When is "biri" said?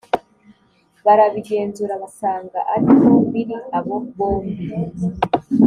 3.31-3.55